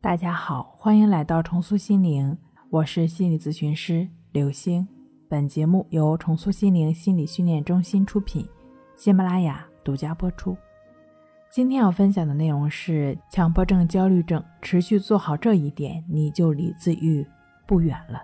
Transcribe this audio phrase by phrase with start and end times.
[0.00, 2.36] 大家好，欢迎来到重塑心灵，
[2.70, 4.86] 我是心理咨询师刘星。
[5.28, 8.46] 本节目由重塑心灵心理训练中心出品，
[8.94, 10.56] 喜马拉雅独家播出。
[11.50, 17.26] 今天要分享的内容是强迫症、焦虑症，持续做好这一点，你就离自愈
[17.66, 18.22] 不远了。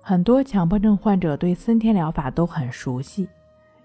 [0.00, 3.28] 很多强迫症患者对森田疗法都很熟悉，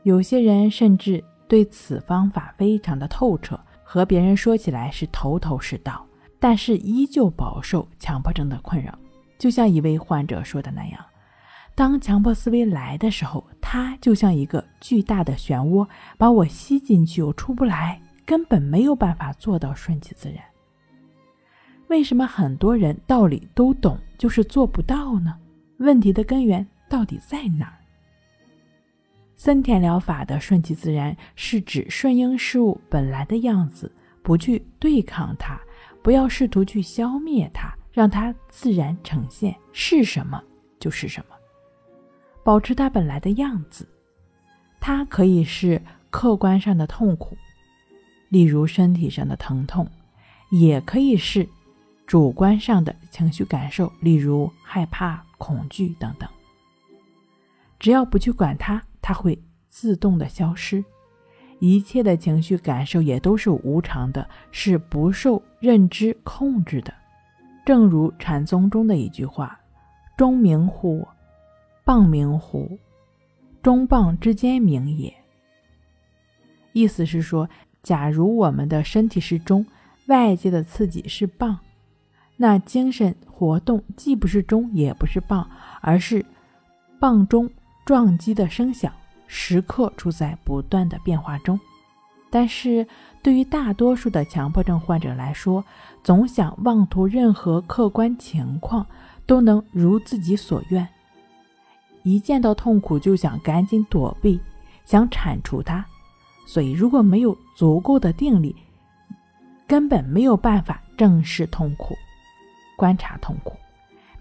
[0.03, 6.05] 有些人甚至对此方法非常的透彻，和别人说起来是头头是道。
[6.41, 8.97] 但是依旧饱受强迫症的困扰，
[9.37, 10.99] 就像一位患者说的那样
[11.75, 20.43] ：“当强迫思维来的时候，它就像一个巨大的漩涡，把我吸进去又出不来，根本没有办法做到顺其自然。”
[21.89, 25.37] 为什么很多人道理都懂，就是做不到呢？
[25.77, 27.77] 问题的根源到底在哪儿？
[29.35, 33.91] 森田疗法的顺其自然，是指顺应事物本来的样子，
[34.23, 35.59] 不去对抗它。
[36.01, 40.41] 不要试图去消灭它，让它自然呈现，是什么
[40.79, 41.35] 就是什么，
[42.43, 43.87] 保持它本来的样子。
[44.79, 47.37] 它可以是客观上的痛苦，
[48.29, 49.87] 例如身体上的疼痛，
[50.49, 51.47] 也可以是
[52.07, 56.27] 主观上的情绪感受，例如害怕、恐惧等等。
[57.79, 60.83] 只要不去管它，它会自动的消失。
[61.61, 66.91] 一切的情绪感受也都是无常的，是不受认知控制的。
[67.63, 69.59] 正如禅宗中的一句话
[70.17, 71.07] ：“中明乎？
[71.85, 72.79] 棒明乎？
[73.61, 75.13] 中棒之间明也。”
[76.73, 77.47] 意思是说，
[77.83, 79.63] 假如我们的身体是中，
[80.07, 81.59] 外界的刺激是棒，
[82.37, 85.47] 那精神活动既不是中，也不是棒，
[85.79, 86.25] 而是
[86.99, 87.47] 棒中
[87.85, 88.91] 撞击的声响。
[89.33, 91.57] 时刻处在不断的变化中，
[92.29, 92.85] 但是
[93.23, 95.63] 对于大多数的强迫症患者来说，
[96.03, 98.85] 总想妄图任何客观情况
[99.25, 100.85] 都能如自己所愿，
[102.03, 104.37] 一见到痛苦就想赶紧躲避，
[104.83, 105.85] 想铲除它。
[106.45, 108.53] 所以，如果没有足够的定力，
[109.65, 111.95] 根本没有办法正视痛苦、
[112.75, 113.55] 观察痛苦，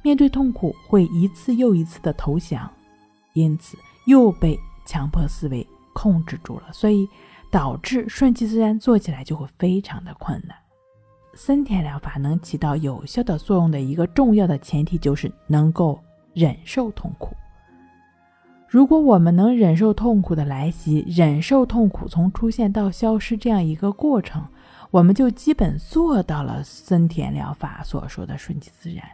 [0.03, 2.71] 面对痛苦会一次又一次的投降，
[3.33, 3.77] 因此
[4.07, 4.57] 又被。
[4.91, 7.09] 强迫思维控制住了，所以
[7.49, 10.57] 导致顺其自然做起来就会非常的困难。
[11.35, 15.97] 森田疗法能起到有效的作用的一个重要的前提就是能够
[16.35, 17.37] 忍受痛苦。
[18.69, 24.45] 如果我们能忍受痛苦的来袭，忍受痛苦从出现到消失这样一个过程，
[24.91, 29.05] 我们就基本做到了森田疗法所说的顺其自然。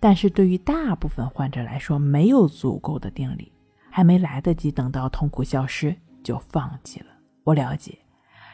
[0.00, 3.52] 但是对于大部分患者来说，没有足够的定力。
[3.90, 7.06] 还没来得及等到痛苦消失，就放弃了。
[7.44, 7.98] 我了解，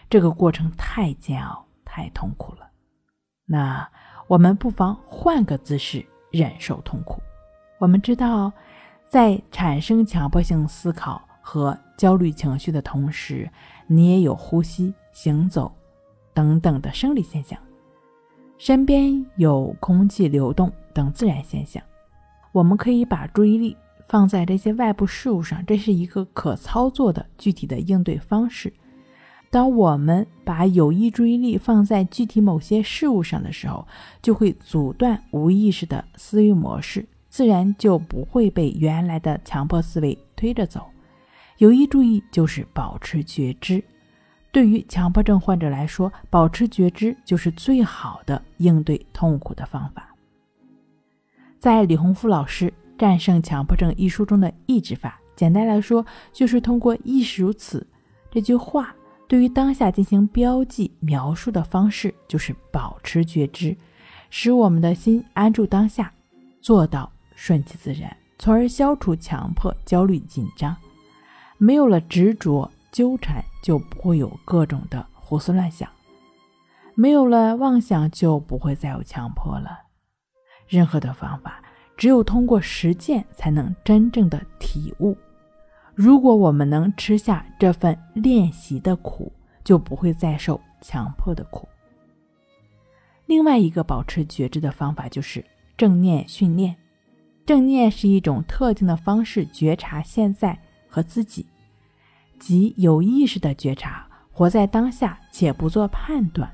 [0.09, 2.69] 这个过程太煎熬、太痛苦了。
[3.45, 3.89] 那
[4.27, 7.21] 我们不妨换个姿势忍受痛苦。
[7.79, 8.53] 我们知道，
[9.09, 13.49] 在产生强迫性思考和焦虑情绪的同时，
[13.87, 15.71] 你也有呼吸、行走
[16.33, 17.59] 等等的生理现象，
[18.59, 21.83] 身边有空气流动等自然现象。
[22.53, 23.77] 我们可以把注意力。
[24.09, 28.73] 放在这些外部事物上，这是一个可操作的具体的应对方式。
[29.51, 33.87] 当我们把有意注意力放在具体某些事物上的时候，
[34.21, 40.87] 就会阻断无意识的思维模式，自然就不会被原来的强迫思维推着走。
[41.59, 43.83] 有意注意就是保持觉知。
[44.53, 50.15] 对于强迫症患者来说，保持觉知就是最好的应对痛苦的方法。
[51.59, 52.67] 在李洪福老师。
[52.99, 57.87] 《战胜强迫症》一书中的抑制法，简单来说，就是通过“意识如此”
[58.31, 58.95] 这句话，
[59.29, 63.77] 对于当下进行标记描述的方式，就是保持觉知，
[64.31, 66.13] 使我们的心安住当下，
[66.61, 70.75] 做到顺其自然，从而消除强迫、焦虑、紧张。
[71.59, 75.89] 没有了执着纠缠，就不会有各种的胡思乱想；
[76.95, 79.81] 没有了妄想，就不会再有强迫了。
[80.67, 81.63] 任何的方法。
[81.97, 85.17] 只有通过实践，才能真正的体悟。
[85.95, 89.33] 如果我们能吃下这份练习的苦，
[89.65, 91.67] 就不会再受强迫的苦。
[93.25, 95.45] 另外一个保持觉知的方法就是
[95.77, 96.77] 正念训练。
[97.47, 100.59] 正念是一种特定的方式觉察现在
[100.89, 101.47] 和自己，
[102.39, 106.53] 即有意识的觉察，活在当下且不做判断。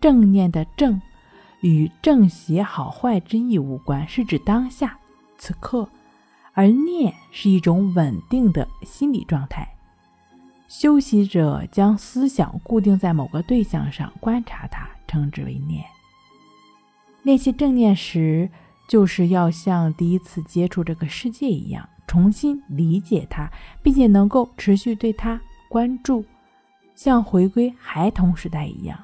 [0.00, 1.00] 正念的正。
[1.64, 4.98] 与正邪好坏之意无关，是指当下
[5.38, 5.88] 此刻，
[6.52, 9.66] 而念是一种稳定的心理状态。
[10.68, 15.82] 修习者将思想固定在某个对象上，观察它，称之为念。
[17.22, 18.50] 练习正念时，
[18.86, 23.50] 就是要像第一次接触这个世界一样，重新理解它，
[23.82, 25.40] 并且能够持续对它
[25.70, 26.22] 关注，
[26.94, 29.02] 像回归孩童时代一样，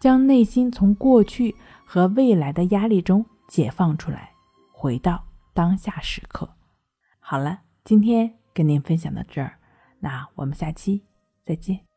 [0.00, 1.54] 将内心从过去
[1.84, 4.32] 和未来的压力中解放出来，
[4.72, 6.48] 回到当下时刻。
[7.18, 9.58] 好了，今天跟您分享到这儿，
[10.00, 11.04] 那我们下期
[11.44, 11.89] 再见。